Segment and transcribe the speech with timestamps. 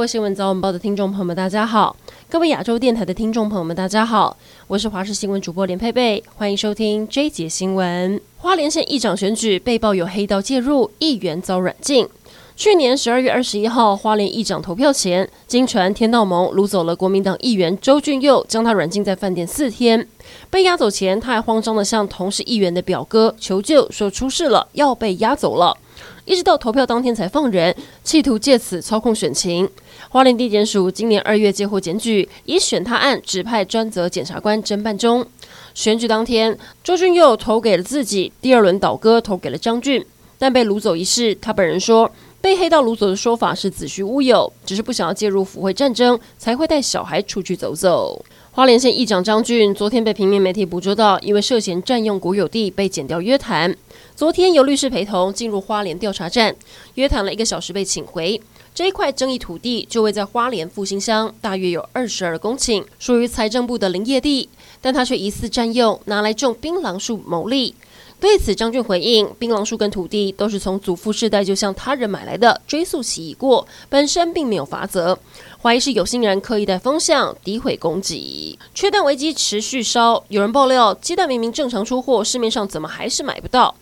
[0.00, 1.94] 位新闻早晚报的听众朋友们，大家好；
[2.30, 4.34] 各位亚洲电台的听众朋友们，大家好。
[4.66, 8.18] 我是华视新闻主播连佩佩，欢迎收听 J 节新闻。
[8.38, 12.08] 花莲县议长选举被曝有黑道介入，议员遭软禁。
[12.56, 20.08] 去年十二月二十一号，花莲议长投票前，经传天道盟掳走了国民党议员周俊佑，将他软禁在饭店四天。
[20.48, 25.76] 被押走前，他还慌张地向同是议员的表哥求救，说出事了，要被押走了。
[26.24, 27.74] 一直到投票当天才放人，
[28.04, 29.68] 企图借此操控选情。
[30.08, 35.26] 花莲地检署今年二月接获检举，以选他案指派专责检察官侦办中。
[35.74, 40.04] 选举当天，周俊佑投给了自己，第二轮倒戈投给了张俊，
[40.38, 42.10] 但被掳走一事，他本人说。
[42.42, 48.24] 被黑道掳走的说法是子虚乌有，只是不想要介入抚慰战争，才会带小孩出去走走。
[48.60, 53.74] 花莲县议长张俊昨天被平面媒体捕捉到，因为涉嫌占用国有地被剪掉约谈。
[54.14, 56.54] 昨天由律师陪同进入花莲调查站，
[56.96, 58.38] 约谈了一个小时被请回。
[58.74, 64.50] 这一块争议土地就位在花莲复兴乡，大约有二十二公顷，属于财政部的林业地，
[64.82, 67.74] 但他却疑似占用，拿来种槟榔树牟利。
[68.20, 75.18] 对此，张俊回应：槟榔树跟土地都是从祖父世代就向他人买来的，追溯期已过，本身并没有罚则，
[75.62, 78.58] 怀疑是有心人刻意带风向，诋毁攻击。
[78.74, 83.74] 缺蛋危机持续烧，有人爆料，鸡蛋明明正常出货，市面上怎么还是买不到？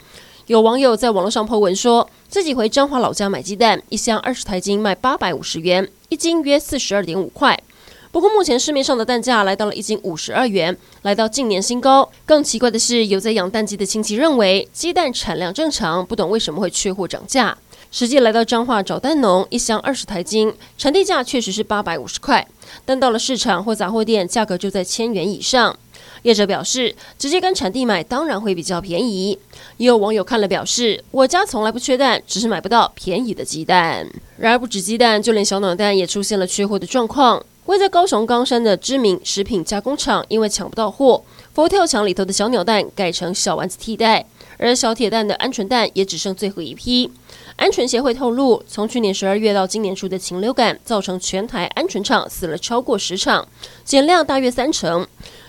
[0.46, 7.56] 有网友在网络上 po 文说，自己回彰化老家买鸡蛋，一箱二十台斤卖八百五十元，一斤约四十二点五块。
[8.10, 12.10] 不过，目前市面上的蛋价来到了一斤五十二元，来到近年新高。
[12.26, 17.56] 更奇怪的是，有在养蛋鸡的亲戚认为鸡蛋产量正常，不懂为什么会缺货涨价。
[17.90, 22.46] 实际来到彰化找蛋农，一箱二十台斤，产地价确实是八百五十块，
[22.84, 25.76] 但到了市场或杂货店，价格就在千元以上。
[26.22, 29.38] 业者表示，直接跟产地买当然会比较便宜。
[29.78, 34.06] 也有网友看了表示，我家从来不缺蛋，只是买不到便宜的鸡蛋。
[34.36, 37.42] 然而不止鸡蛋，就连小脑蛋也出现了缺货的状况。
[37.68, 44.24] 位在高雄冈山的知名食品加工厂，因为抢不到货，佛跳墙里头的小鸟蛋改成小丸子替代，
[44.56, 47.12] 而小铁蛋的鹌鹑蛋也只剩最后一批。
[47.58, 53.46] 鹌鹑协会透露，从去年十二月到今年初的禽流感，造成全台鹌鹑场死了超过十场，
[53.84, 55.06] 减量大约三成。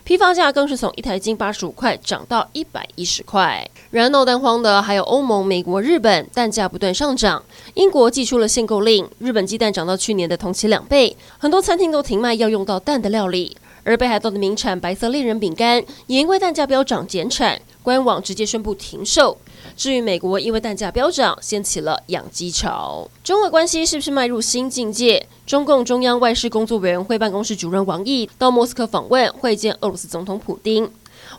[0.09, 3.69] 批发价更是从一台斤八十五块涨到一百一十块。
[3.91, 7.43] 然而闹蛋荒的还有欧盟、美国、日本，蛋价不断上涨。
[7.75, 13.55] 英国寄出了限购令，日本鸡蛋涨到去年的同期两倍，很多餐厅都停卖要用到蛋的料理。
[13.89, 19.35] 而北海道的名产白色恋人饼干也因为蛋价飙涨减产，官网直接宣布停售。
[19.75, 23.09] 至于美国，因为蛋价飙涨，掀起了养鸡潮。
[23.23, 25.25] 中俄关系是不是迈入新境界？
[25.47, 30.87] 中共中央外事工作委员会办公室主任王毅到莫斯科访问，会见俄罗斯总统普丁。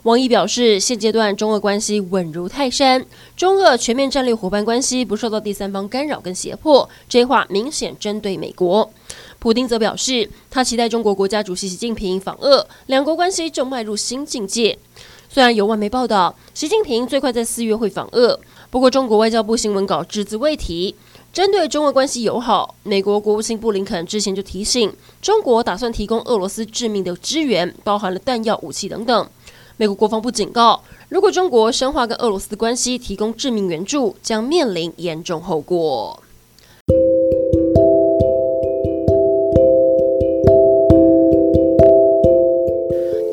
[0.03, 3.05] 王毅表示，现阶段中俄关系稳如泰山，
[3.37, 6.87] 中俄全面战略伙伴关系不受到第三方干扰跟胁迫。
[7.07, 8.91] 这话明显针对美国。
[9.41, 14.77] 普丁则表示，他期待中国国家主席习近平访俄，两国关系正迈入新境界。
[15.29, 20.93] 虽然有外媒报道，习近平最快在四月会访俄，不过中国外交部新闻稿只字未提。
[21.33, 24.93] 针对中俄关系友好，美国国务卿布林肯之前就提醒，
[25.23, 29.27] 中国打算提供俄罗斯致命的支援，包含了弹药、武器等等。
[29.75, 36.20] 美国国防部警告，如果中国深化跟俄罗斯的关系，提供致命援助，将面临严重后果。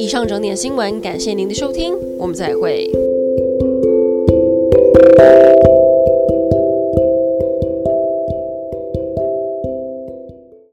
[0.09, 2.91] 以上整点新闻，感谢您的收听，我们再会。